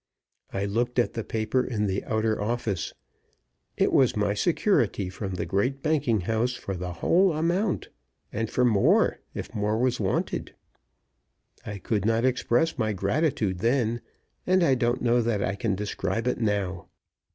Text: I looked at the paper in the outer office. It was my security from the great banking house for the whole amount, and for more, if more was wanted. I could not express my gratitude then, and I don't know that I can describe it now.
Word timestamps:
I 0.51 0.65
looked 0.65 0.97
at 0.97 1.13
the 1.13 1.23
paper 1.23 1.63
in 1.63 1.85
the 1.85 2.03
outer 2.05 2.41
office. 2.41 2.91
It 3.77 3.93
was 3.93 4.15
my 4.15 4.33
security 4.33 5.11
from 5.11 5.35
the 5.35 5.45
great 5.45 5.83
banking 5.83 6.21
house 6.21 6.53
for 6.55 6.75
the 6.75 6.91
whole 6.91 7.33
amount, 7.33 7.89
and 8.33 8.49
for 8.49 8.65
more, 8.65 9.19
if 9.35 9.53
more 9.53 9.77
was 9.77 9.99
wanted. 9.99 10.55
I 11.67 11.77
could 11.77 12.03
not 12.03 12.25
express 12.25 12.79
my 12.79 12.93
gratitude 12.93 13.59
then, 13.59 14.01
and 14.47 14.63
I 14.63 14.73
don't 14.73 15.03
know 15.03 15.21
that 15.21 15.43
I 15.43 15.53
can 15.53 15.75
describe 15.75 16.25
it 16.25 16.39
now. 16.41 16.87